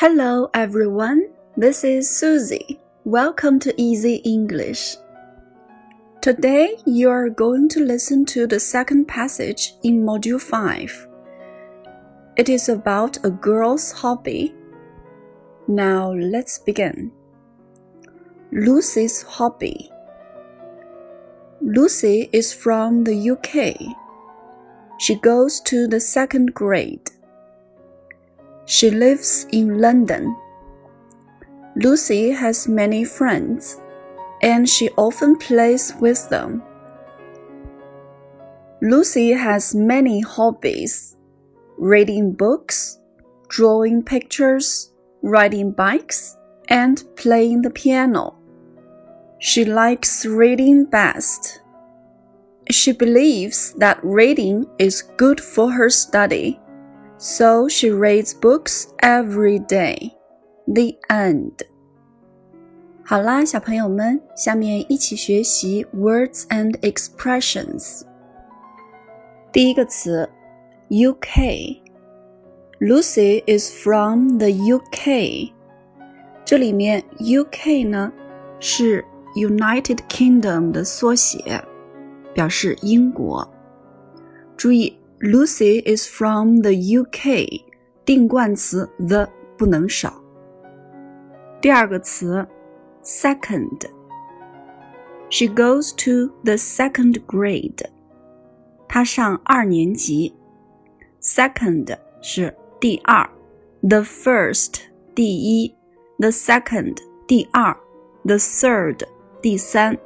[0.00, 1.28] Hello everyone,
[1.58, 2.80] this is Susie.
[3.04, 4.96] Welcome to Easy English.
[6.22, 11.06] Today you are going to listen to the second passage in Module 5.
[12.38, 14.54] It is about a girl's hobby.
[15.68, 17.12] Now let's begin.
[18.52, 19.90] Lucy's hobby.
[21.60, 23.76] Lucy is from the UK.
[24.98, 27.10] She goes to the second grade.
[28.70, 30.36] She lives in London.
[31.74, 33.80] Lucy has many friends,
[34.42, 36.62] and she often plays with them.
[38.80, 41.16] Lucy has many hobbies
[41.78, 43.00] reading books,
[43.48, 46.36] drawing pictures, riding bikes,
[46.68, 48.36] and playing the piano.
[49.40, 51.60] She likes reading best.
[52.70, 56.60] She believes that reading is good for her study
[57.19, 60.11] so she reads books every day.
[60.67, 61.51] The end.
[63.03, 68.01] 好啦，小朋友们，下面一起学习 words and expressions。
[69.51, 70.29] 第一个词，
[70.89, 75.51] UK。Lucy is from the UK。
[76.43, 78.11] 这里面 UK 呢
[78.59, 81.63] 是 United Kingdom 的缩写，
[82.33, 83.47] 表示英国。
[84.57, 87.63] 注意 Lucy is from the UK，
[88.03, 90.21] 定冠词 the 不能少。
[91.61, 92.45] 第二个词，
[93.03, 93.87] second，she
[95.47, 97.85] goes to the second grade，
[98.87, 100.35] 她上二年级。
[101.21, 103.27] Second 是第二，
[103.81, 104.81] the first
[105.15, 105.73] 第一，
[106.19, 107.75] the second 第二，
[108.25, 108.99] the third
[109.41, 109.97] 第三。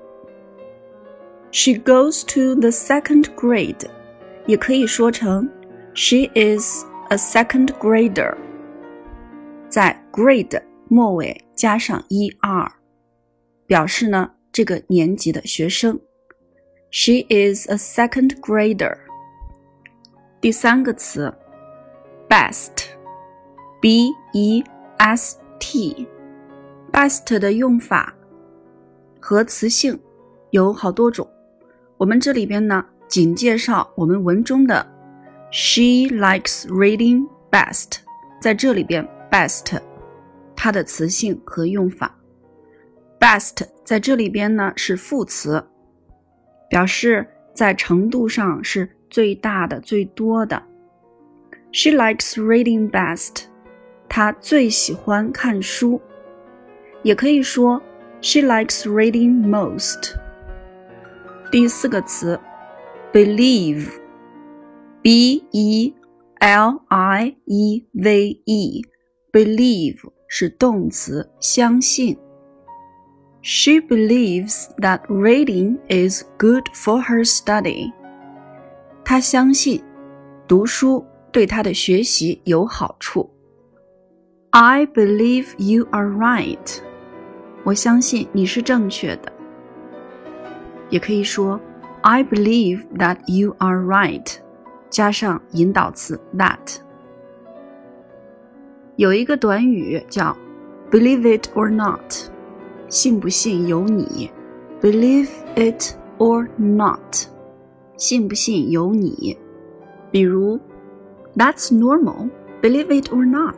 [1.52, 3.90] She goes to the second grade。
[4.47, 5.49] 也可以说成
[5.95, 8.37] She is a second grader，
[9.69, 12.71] 在 grade 末尾加上 er，
[13.67, 15.99] 表示呢这个年级的学生。
[16.91, 18.97] She is a second grader。
[20.41, 21.33] 第三个词
[22.29, 24.65] ，best，b e
[24.99, 28.15] s t，best 的用法
[29.19, 29.99] 和词性
[30.51, 31.27] 有好多种，
[31.97, 32.85] 我们这里边呢。
[33.09, 34.87] 仅介绍我们文中的
[35.53, 37.99] "She likes reading best"。
[38.41, 39.81] 在这里边，best
[40.57, 42.15] 它的词性和用法
[43.21, 45.65] ，best 在这里边呢是副词，
[46.69, 50.63] 表示在程度上是最大的、最多的。
[51.73, 53.45] She likes reading best。
[54.09, 56.01] 她最喜欢看书，
[57.03, 57.81] 也可以说
[58.21, 60.15] She likes reading most。
[61.51, 62.39] 第四个词。
[63.14, 64.00] believe,
[65.02, 65.94] b e
[66.40, 68.82] l i e v e,
[69.32, 69.98] believe
[70.28, 72.18] 是动词，相信。
[73.42, 77.92] She believes that reading is good for her study.
[79.04, 79.82] 她相信
[80.48, 83.30] 读书对她的学习有好处。
[84.52, 86.80] I believe you are right.
[87.64, 89.32] 我相信你是正确的。
[90.90, 91.60] 也可以说。
[92.04, 94.38] I believe that you are right，
[94.90, 96.78] 加上引导词 that。
[98.96, 100.36] 有一个短语叫
[100.92, 102.00] believe it or not，
[102.88, 104.32] 信不信由你。
[104.82, 107.28] Believe it or not，
[107.98, 109.38] 信不信由你。
[110.10, 110.58] 比如，
[111.36, 113.58] That's normal，believe it or not，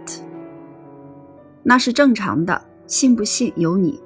[1.62, 4.02] 那是正常的，信不信由你。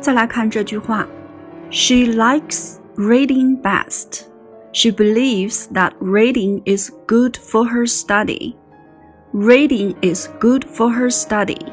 [0.00, 1.06] 再来看这句话。
[1.70, 4.28] She likes reading best.
[4.72, 8.56] She believes that reading is good for her study.
[9.32, 11.72] Reading is good for her study.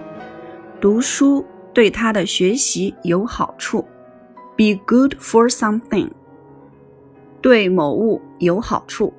[0.80, 3.86] 读书对她的学习有好处。
[4.58, 6.10] Be good for something.
[7.42, 9.14] 对某物有好处。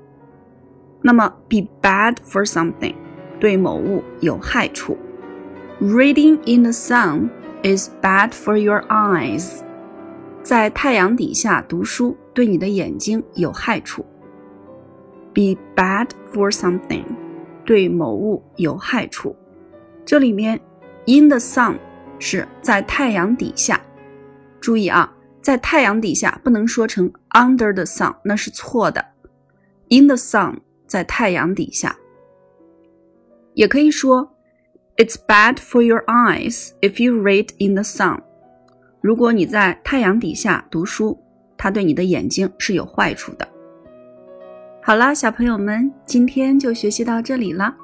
[1.01, 2.95] 那么 be bad for something.
[3.41, 4.97] 对某物有害处。
[5.81, 7.31] Reading in the sun
[7.65, 9.63] is bad for your eyes.
[10.48, 14.06] 在太阳底下读书对你的眼睛有害处。
[15.34, 17.04] Be bad for something，
[17.66, 19.36] 对某物有害处。
[20.06, 20.58] 这里面
[21.06, 21.78] in the sun
[22.18, 23.82] 是在太阳底下。
[24.62, 29.04] 注意啊，在太阳底下不能说成 under the sun，那是错的。
[29.90, 31.98] In the sun 在太阳底下，
[33.54, 34.34] 也可以说
[34.96, 38.22] It's bad for your eyes if you read in the sun。
[39.02, 41.18] 如果你在太阳底下读书，
[41.58, 43.48] 它对你的眼睛是有坏处的。
[44.82, 47.76] 好啦，小朋友们，今天就学习到这里啦。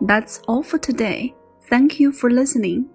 [0.00, 1.32] That's all for today.
[1.68, 2.86] Thank you for listening.